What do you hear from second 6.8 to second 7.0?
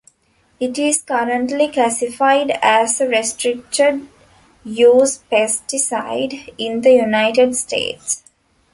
the